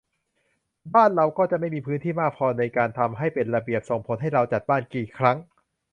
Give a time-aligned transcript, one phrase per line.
[0.95, 5.37] บ้านเราก็จะไม่มีพื้นที่มากพอในการทำให้เป็นระเบียบ ส่งผลให้เราจัดบ้านกี่ครั้ง